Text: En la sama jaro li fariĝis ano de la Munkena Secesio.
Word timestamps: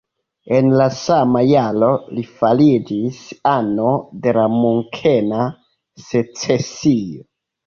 En 0.59 0.69
la 0.77 0.85
sama 0.99 1.43
jaro 1.49 1.89
li 2.19 2.23
fariĝis 2.39 3.19
ano 3.51 3.93
de 4.25 4.35
la 4.39 4.47
Munkena 4.55 5.45
Secesio. 6.09 7.25